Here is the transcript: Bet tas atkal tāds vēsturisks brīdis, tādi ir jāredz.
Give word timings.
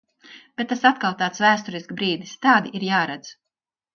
Bet 0.61 0.67
tas 0.71 0.79
atkal 0.89 1.17
tāds 1.19 1.43
vēsturisks 1.43 1.97
brīdis, 2.01 2.33
tādi 2.47 2.75
ir 2.79 2.87
jāredz. 2.91 3.35